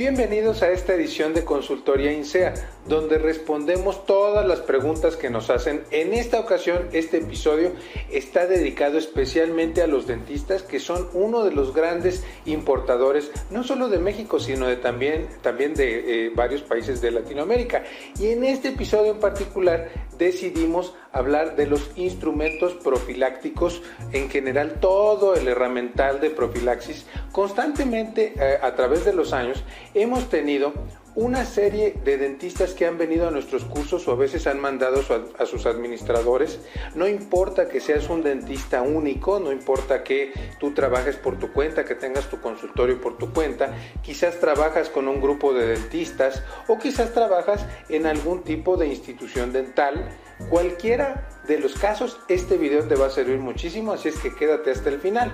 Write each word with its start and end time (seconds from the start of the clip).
Bienvenidos 0.00 0.62
a 0.62 0.70
esta 0.70 0.94
edición 0.94 1.34
de 1.34 1.44
Consultoría 1.44 2.10
INSEA, 2.10 2.54
donde 2.90 3.18
respondemos 3.18 4.04
todas 4.04 4.44
las 4.44 4.60
preguntas 4.60 5.14
que 5.14 5.30
nos 5.30 5.48
hacen. 5.48 5.84
En 5.92 6.12
esta 6.12 6.40
ocasión, 6.40 6.88
este 6.92 7.18
episodio 7.18 7.70
está 8.10 8.48
dedicado 8.48 8.98
especialmente 8.98 9.80
a 9.80 9.86
los 9.86 10.08
dentistas, 10.08 10.64
que 10.64 10.80
son 10.80 11.08
uno 11.14 11.44
de 11.44 11.52
los 11.52 11.72
grandes 11.72 12.24
importadores, 12.46 13.30
no 13.48 13.62
solo 13.62 13.88
de 13.88 13.98
México, 13.98 14.40
sino 14.40 14.66
de 14.66 14.74
también, 14.74 15.28
también 15.40 15.74
de 15.74 16.26
eh, 16.26 16.32
varios 16.34 16.62
países 16.62 17.00
de 17.00 17.12
Latinoamérica. 17.12 17.84
Y 18.18 18.30
en 18.30 18.42
este 18.42 18.70
episodio 18.70 19.12
en 19.12 19.20
particular 19.20 19.88
decidimos 20.18 20.92
hablar 21.12 21.54
de 21.56 21.66
los 21.66 21.90
instrumentos 21.96 22.74
profilácticos, 22.74 23.82
en 24.12 24.28
general 24.28 24.78
todo 24.80 25.36
el 25.36 25.46
herramental 25.46 26.20
de 26.20 26.30
profilaxis. 26.30 27.06
Constantemente, 27.30 28.34
eh, 28.36 28.58
a 28.60 28.74
través 28.74 29.04
de 29.04 29.12
los 29.12 29.32
años, 29.32 29.62
hemos 29.94 30.28
tenido 30.28 30.72
una 31.14 31.44
serie 31.44 31.94
de 32.04 32.18
dentistas 32.18 32.72
que 32.72 32.86
han 32.86 32.96
venido 32.96 33.26
a 33.26 33.30
nuestros 33.30 33.64
cursos 33.64 34.06
o 34.06 34.12
a 34.12 34.16
veces 34.16 34.46
han 34.46 34.60
mandado 34.60 35.02
a, 35.38 35.46
sus 35.46 35.66
administradores. 35.66 36.60
No 36.94 37.08
importa 37.08 37.68
que 37.68 37.80
seas 37.80 38.08
un 38.08 38.22
dentista 38.22 38.82
único, 38.82 39.40
no 39.40 39.52
importa 39.52 40.04
que 40.04 40.32
tú 40.58 40.72
trabajes 40.72 41.16
por 41.16 41.38
tu 41.38 41.52
cuenta, 41.52 41.84
que 41.84 41.94
tengas 41.94 42.28
tu 42.28 42.40
consultorio 42.40 43.00
por 43.00 43.18
tu 43.18 43.32
cuenta, 43.32 43.74
quizás 44.02 44.38
trabajas 44.38 44.88
con 44.88 45.08
un 45.08 45.20
grupo 45.20 45.52
de 45.52 45.66
dentistas 45.66 46.42
o 46.68 46.78
quizás 46.78 47.12
trabajas 47.12 47.66
en 47.88 48.06
algún 48.06 48.42
tipo 48.42 48.76
de 48.76 48.86
institución 48.86 49.52
dental. 49.52 50.08
Cualquiera 50.48 51.28
de 51.46 51.58
los 51.58 51.74
casos, 51.74 52.18
este 52.28 52.56
video 52.56 52.84
te 52.84 52.94
va 52.94 53.06
a 53.06 53.10
servir 53.10 53.38
muchísimo, 53.38 53.92
así 53.92 54.08
es 54.08 54.18
que 54.18 54.34
quédate 54.34 54.70
hasta 54.70 54.88
el 54.88 55.00
final. 55.00 55.32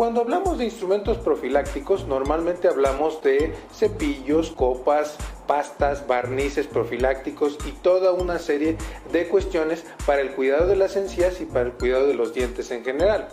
Cuando 0.00 0.22
hablamos 0.22 0.56
de 0.56 0.64
instrumentos 0.64 1.18
profilácticos, 1.18 2.06
normalmente 2.06 2.68
hablamos 2.68 3.22
de 3.22 3.52
cepillos, 3.70 4.50
copas, 4.50 5.18
pastas, 5.46 6.06
barnices 6.06 6.66
profilácticos 6.66 7.58
y 7.66 7.72
toda 7.72 8.12
una 8.12 8.38
serie 8.38 8.78
de 9.12 9.28
cuestiones 9.28 9.84
para 10.06 10.22
el 10.22 10.30
cuidado 10.30 10.68
de 10.68 10.76
las 10.76 10.96
encías 10.96 11.42
y 11.42 11.44
para 11.44 11.66
el 11.66 11.72
cuidado 11.72 12.06
de 12.06 12.14
los 12.14 12.32
dientes 12.32 12.70
en 12.70 12.82
general. 12.82 13.28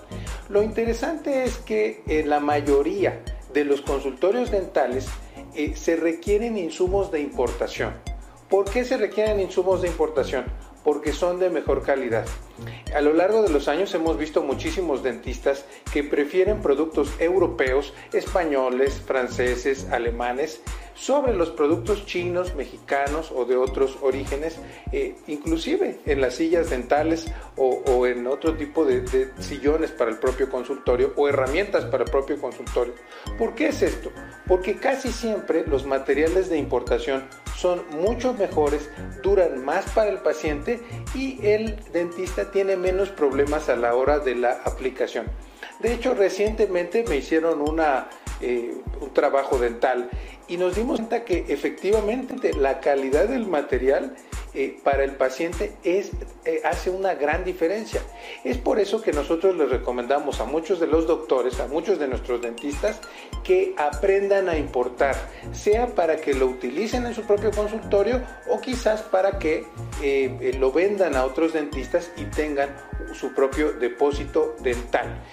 Lo 0.50 0.62
interesante 0.62 1.46
es 1.46 1.58
que 1.60 2.04
en 2.06 2.30
la 2.30 2.42
mayoría 2.42 3.24
de 3.54 3.64
los 3.64 3.80
consultorios 3.80 4.52
dentales 4.52 5.08
eh, 5.56 5.74
se 5.74 5.96
requieren 5.96 6.58
insumos 6.58 7.14
de 7.14 7.22
importación. 7.22 7.94
¿Por 8.50 8.70
qué 8.70 8.84
se 8.84 8.98
requieren 8.98 9.40
insumos 9.40 9.82
de 9.82 9.88
importación? 9.88 10.44
Porque 10.84 11.14
son 11.14 11.40
de 11.40 11.50
mejor 11.50 11.84
calidad. 11.84 12.26
A 12.96 13.02
lo 13.02 13.14
largo 13.14 13.42
de 13.42 13.50
los 13.50 13.68
años 13.68 13.94
hemos 13.94 14.18
visto 14.18 14.42
muchísimos 14.42 15.04
dentistas 15.04 15.66
que 15.92 16.04
prefieren 16.04 16.62
productos 16.62 17.10
europeos, 17.20 17.94
españoles, 18.14 19.02
franceses, 19.06 19.88
alemanes, 19.92 20.62
sobre 20.98 21.34
los 21.34 21.52
productos 21.52 22.06
chinos, 22.06 22.56
mexicanos 22.56 23.32
o 23.34 23.46
de 23.46 23.56
otros 23.56 23.98
orígenes, 24.02 24.60
eh, 24.92 25.16
inclusive 25.28 26.00
en 26.06 26.22
las 26.22 26.36
sillas 26.36 26.72
dentales 26.72 27.32
o, 27.56 28.06
en 28.08 28.26
otro 28.28 28.56
tipo 28.56 28.84
de, 28.84 29.02
de, 29.02 29.32
sillones 29.40 29.92
para 29.92 30.12
el 30.12 30.18
propio 30.18 30.50
consultorio 30.50 31.14
o 31.16 31.28
herramientas 31.28 31.86
para 31.86 32.04
el 32.04 32.10
propio 32.10 32.40
consultorio. 32.42 32.94
¿Por 33.38 33.54
qué 33.54 33.68
es 33.68 33.82
esto? 33.84 34.12
Porque 34.48 34.78
casi 34.78 35.12
siempre 35.12 35.66
los 35.68 35.86
materiales 35.86 36.50
de 36.50 36.58
importación 36.58 37.26
son 37.56 37.84
mucho 37.92 38.34
mejores, 38.34 38.90
duran 39.22 39.64
más 39.64 39.86
para 39.92 40.10
el 40.10 40.20
paciente 40.20 40.80
y 41.14 41.46
el 41.46 41.78
dentista 41.92 42.52
tiene 42.52 42.76
menos 42.76 43.10
problemas 43.10 43.70
a 43.70 43.76
la 43.76 43.96
hora 43.96 44.20
de 44.20 44.36
la 44.36 44.62
aplicación. 44.64 45.28
De 45.80 45.94
hecho, 45.94 46.16
recientemente 46.16 47.04
me 47.08 47.18
hicieron 47.18 47.62
una, 47.62 48.10
eh, 48.42 48.76
un 49.02 49.14
trabajo 49.14 49.58
dental 49.58 50.10
y 50.48 50.58
nos 50.58 50.76
dimos 50.76 50.98
cuenta 50.98 51.26
que 51.26 51.46
efectivamente 51.48 52.54
la 52.54 52.80
calidad 52.80 53.28
del 53.28 53.48
material 53.48 54.16
eh, 54.54 54.80
para 54.84 55.04
el 55.04 55.12
paciente 55.12 55.74
es, 55.84 56.12
eh, 56.46 56.62
hace 56.64 56.90
una 56.90 57.16
gran 57.16 57.44
diferencia. 57.44 58.02
Es 58.44 58.58
por 58.58 58.80
eso 58.80 59.02
que 59.02 59.12
nosotros 59.12 59.56
les 59.56 59.70
recomendamos 59.70 60.40
a 60.40 60.46
muchos 60.46 60.80
de 60.80 60.88
los 60.88 61.08
doctores, 61.08 61.60
a 61.60 61.68
muchos 61.68 62.00
de 62.00 62.08
nuestros 62.08 62.42
dentistas, 62.42 63.00
que 63.44 63.74
aprendan 63.78 64.50
a 64.50 64.58
importar, 64.58 65.16
sea 65.52 65.88
para 65.88 66.18
que 66.18 66.34
lo 66.34 66.46
utilicen 66.46 67.06
en 67.06 67.14
su 67.14 67.24
propio 67.24 67.52
consultorio 67.52 68.22
o 68.50 68.62
quizás 68.62 69.02
para 69.02 69.40
que 69.40 69.66
lo 70.60 70.72
vendan 70.72 71.16
a 71.16 71.26
otros 71.26 71.54
dentistas 71.54 72.12
y 72.18 72.24
tengan 72.26 72.70
su 73.14 73.34
propio 73.34 73.74
depósito 73.74 74.56
dental. 74.62 75.24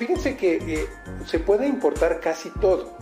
Fíjense 0.00 0.34
que 0.34 0.88
se 1.26 1.38
puede 1.40 1.66
importar 1.66 2.20
casi 2.20 2.48
todo. 2.58 2.96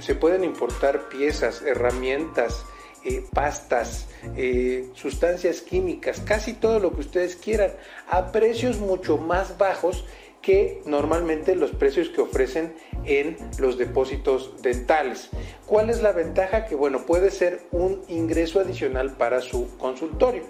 se 0.00 0.16
pueden 0.16 0.42
importar 0.42 1.08
piezas, 1.08 1.62
herramientas, 1.62 2.64
eh, 3.04 3.22
pastas, 3.32 4.08
eh, 4.36 4.88
sustancias 4.94 5.60
químicas, 5.60 6.18
casi 6.18 6.54
todo 6.54 6.80
lo 6.80 6.92
que 6.92 7.02
ustedes 7.02 7.36
quieran, 7.36 7.70
a 8.08 8.32
precios 8.32 8.80
mucho 8.80 9.16
más 9.16 9.58
bajos 9.58 10.04
que 10.44 10.82
normalmente 10.86 11.54
los 11.54 11.70
precios 11.70 12.08
que 12.08 12.20
ofrecen 12.20 12.74
en 13.04 13.36
los 13.58 13.78
depósitos 13.78 14.60
dentales. 14.60 15.30
¿Cuál 15.66 15.88
es 15.88 16.02
la 16.02 16.10
ventaja? 16.12 16.66
Que 16.66 16.74
bueno, 16.74 17.06
puede 17.06 17.30
ser 17.30 17.62
un 17.70 18.02
ingreso 18.08 18.58
adicional 18.58 19.12
para 19.16 19.40
su 19.40 19.76
consultorio. 19.78 20.42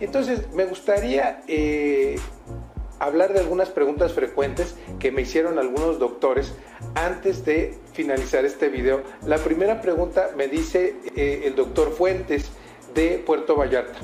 Entonces, 0.00 0.52
me 0.52 0.64
gustaría 0.64 1.42
eh, 1.46 2.16
hablar 2.98 3.32
de 3.32 3.40
algunas 3.40 3.68
preguntas 3.68 4.12
frecuentes 4.12 4.74
que 4.98 5.12
me 5.12 5.22
hicieron 5.22 5.58
algunos 5.58 5.98
doctores 5.98 6.54
antes 6.94 7.44
de 7.44 7.78
finalizar 7.92 8.44
este 8.44 8.68
video. 8.68 9.02
La 9.26 9.38
primera 9.38 9.80
pregunta 9.80 10.30
me 10.36 10.48
dice 10.48 10.96
eh, 11.16 11.42
el 11.44 11.54
doctor 11.54 11.92
Fuentes 11.92 12.50
de 12.94 13.22
Puerto 13.24 13.56
Vallarta. 13.56 13.98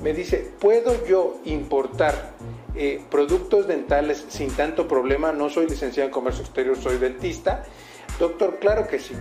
Me 0.00 0.14
dice, 0.14 0.50
¿puedo 0.58 1.04
yo 1.06 1.38
importar 1.44 2.32
eh, 2.74 3.02
productos 3.10 3.68
dentales 3.68 4.24
sin 4.28 4.50
tanto 4.50 4.88
problema? 4.88 5.32
No 5.32 5.50
soy 5.50 5.68
licenciado 5.68 6.08
en 6.08 6.12
comercio 6.12 6.42
exterior, 6.42 6.76
soy 6.76 6.98
dentista. 6.98 7.64
Doctor, 8.18 8.58
claro 8.58 8.86
que 8.86 8.98
sí. 8.98 9.14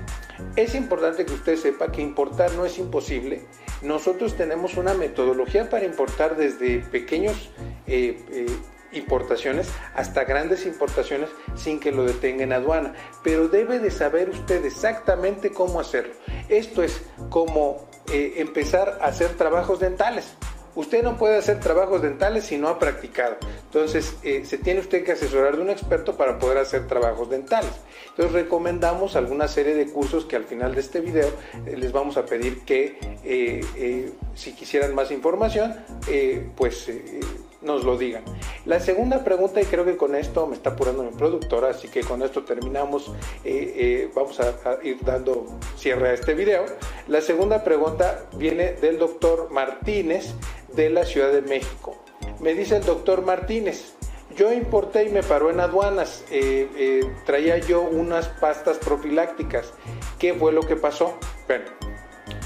Es 0.56 0.76
importante 0.76 1.26
que 1.26 1.34
usted 1.34 1.58
sepa 1.58 1.92
que 1.92 2.02
importar 2.02 2.52
no 2.54 2.66
es 2.66 2.78
imposible. 2.80 3.44
Nosotros 3.82 4.36
tenemos 4.36 4.78
una 4.78 4.94
metodología 4.94 5.70
para 5.70 5.86
importar 5.86 6.36
desde 6.36 6.80
pequeños 6.80 7.50
eh, 7.88 8.48
importaciones 8.92 9.70
hasta 9.96 10.24
grandes 10.24 10.66
importaciones 10.66 11.30
sin 11.56 11.80
que 11.80 11.92
lo 11.92 12.04
detenga 12.04 12.44
en 12.44 12.54
aduana. 12.54 12.94
Pero 13.24 13.48
debe 13.48 13.80
de 13.80 13.92
saber 13.92 14.30
usted 14.30 14.66
exactamente 14.66 15.52
cómo 15.52 15.80
hacerlo. 15.80 16.14
Esto 16.50 16.84
es 16.84 17.02
como 17.30 17.90
eh, 18.12 18.36
empezar 18.38 18.98
a 19.02 19.06
hacer 19.06 19.30
trabajos 19.36 19.80
dentales. 19.80 20.34
Usted 20.76 21.04
no 21.04 21.18
puede 21.18 21.36
hacer 21.36 21.60
trabajos 21.60 22.02
dentales 22.02 22.46
si 22.46 22.58
no 22.58 22.70
ha 22.70 22.80
practicado. 22.80 23.38
Entonces, 23.66 24.16
eh, 24.24 24.46
se 24.46 24.58
tiene 24.58 24.80
usted 24.80 25.04
que 25.04 25.12
asesorar 25.12 25.58
de 25.58 25.62
un 25.64 25.70
experto 25.70 26.16
para 26.16 26.40
poder 26.40 26.60
hacer 26.60 26.88
trabajos 26.88 27.30
dentales. 27.30 27.72
Entonces, 28.10 28.34
recomendamos 28.34 29.16
alguna 29.16 29.48
serie 29.48 29.76
de 29.76 29.88
cursos 29.88 30.26
que 30.26 30.36
al 30.36 30.46
final 30.46 30.76
de 30.76 30.82
este 30.82 31.02
video 31.02 31.28
eh, 31.66 31.76
les 31.76 31.92
vamos 31.92 32.18
a 32.18 32.26
pedir 32.26 32.62
que, 32.62 32.98
si 34.36 34.54
quisieran 34.54 34.96
más 34.96 35.12
información, 35.12 35.76
pues 36.56 36.88
nos 37.62 37.84
lo 37.84 37.98
digan. 37.98 38.24
La 38.66 38.80
segunda 38.80 39.24
pregunta, 39.24 39.62
y 39.62 39.66
creo 39.66 39.86
que 39.86 39.98
con 39.98 40.16
esto 40.16 40.48
me 40.48 40.56
está 40.56 40.72
apurando 40.72 41.04
mi 41.04 41.12
productora, 41.12 41.70
así 41.70 41.88
que 41.88 42.02
con 42.02 42.22
esto 42.22 42.44
terminamos, 42.44 43.12
eh, 43.44 43.74
eh, 43.76 44.12
vamos 44.16 44.40
a, 44.40 44.54
ir 44.84 44.98
dando 45.02 45.46
cierre 45.78 46.10
a 46.10 46.14
este 46.14 46.34
video. 46.34 46.66
La 47.08 47.22
segunda 47.22 47.64
pregunta 47.64 48.26
viene 48.36 48.74
del 48.74 48.98
doctor 48.98 49.50
Martínez 49.52 50.34
de 50.74 50.90
la 50.90 51.06
Ciudad 51.06 51.32
de 51.32 51.42
México. 51.42 51.98
Me 52.40 52.54
dice 52.54 52.78
el 52.78 52.86
doctor 52.86 53.24
Martínez, 53.24 53.94
yo 54.36 54.54
importé 54.54 55.06
y 55.06 55.10
me 55.10 55.24
paró 55.24 55.50
en 55.50 55.60
aduanas, 55.60 56.24
eh, 56.32 57.02
traía 57.26 57.58
yo 57.58 57.82
unas 57.82 58.28
pastas 58.28 58.78
profilácticas. 58.78 59.74
¿Qué 60.18 60.34
fue 60.34 60.54
lo 60.54 60.62
que 60.62 60.76
pasó? 60.76 61.18
Bueno, 61.48 61.66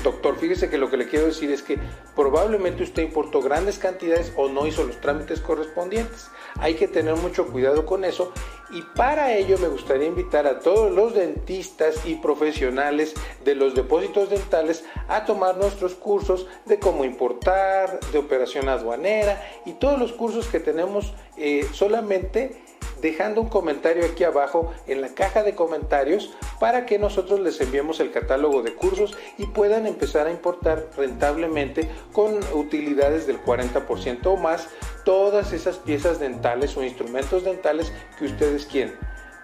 Doctor, 0.03 0.37
fíjese 0.37 0.69
que 0.69 0.77
lo 0.77 0.89
que 0.89 0.97
le 0.97 1.07
quiero 1.07 1.27
decir 1.27 1.49
es 1.49 1.63
que 1.63 1.79
probablemente 2.15 2.83
usted 2.83 3.03
importó 3.03 3.41
grandes 3.41 3.79
cantidades 3.79 4.33
o 4.35 4.49
no 4.49 4.67
hizo 4.67 4.83
los 4.83 4.99
trámites 4.99 5.39
correspondientes. 5.39 6.27
Hay 6.59 6.75
que 6.75 6.89
tener 6.89 7.15
mucho 7.15 7.47
cuidado 7.47 7.85
con 7.85 8.03
eso 8.03 8.33
y 8.69 8.81
para 8.95 9.33
ello 9.35 9.57
me 9.59 9.69
gustaría 9.69 10.07
invitar 10.07 10.45
a 10.45 10.59
todos 10.59 10.91
los 10.91 11.13
dentistas 11.13 12.05
y 12.05 12.15
profesionales 12.15 13.13
de 13.45 13.55
los 13.55 13.75
depósitos 13.75 14.29
dentales 14.29 14.83
a 15.07 15.25
tomar 15.25 15.57
nuestros 15.57 15.93
cursos 15.93 16.47
de 16.65 16.79
cómo 16.79 17.05
importar, 17.05 17.99
de 18.11 18.17
operación 18.17 18.67
aduanera 18.67 19.41
y 19.65 19.73
todos 19.73 19.97
los 19.97 20.11
cursos 20.11 20.47
que 20.47 20.59
tenemos 20.59 21.13
eh, 21.37 21.65
solamente 21.71 22.61
dejando 23.01 23.41
un 23.41 23.49
comentario 23.49 24.05
aquí 24.05 24.23
abajo 24.23 24.73
en 24.87 25.01
la 25.01 25.09
caja 25.09 25.43
de 25.43 25.55
comentarios 25.55 26.33
para 26.59 26.85
que 26.85 26.99
nosotros 26.99 27.39
les 27.39 27.59
enviemos 27.61 27.99
el 27.99 28.11
catálogo 28.11 28.61
de 28.61 28.73
cursos 28.73 29.17
y 29.37 29.45
puedan 29.47 29.87
empezar 29.87 30.27
a 30.27 30.31
importar 30.31 30.87
rentablemente 30.97 31.89
con 32.11 32.39
utilidades 32.53 33.27
del 33.27 33.41
40% 33.43 34.25
o 34.25 34.37
más 34.37 34.67
todas 35.03 35.53
esas 35.53 35.77
piezas 35.77 36.19
dentales 36.19 36.75
o 36.77 36.83
instrumentos 36.83 37.43
dentales 37.43 37.91
que 38.17 38.25
ustedes 38.25 38.65
quieren. 38.65 38.95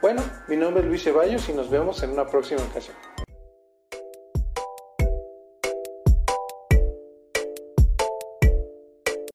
Bueno, 0.02 0.22
mi 0.48 0.56
nombre 0.56 0.82
es 0.82 0.88
Luis 0.88 1.04
Ceballos 1.04 1.50
y 1.50 1.54
nos 1.54 1.70
vemos 1.70 2.02
en 2.04 2.12
una 2.12 2.26
próxima 2.26 2.62
ocasión. 2.62 2.96